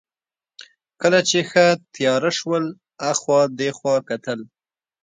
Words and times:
کله 1.01 1.19
چې 1.29 1.39
ښه 1.49 1.65
تېاره 1.93 2.31
شول، 2.37 2.63
اخوا 3.11 3.41
دېخوا 3.59 3.95
کتل. 4.09 4.39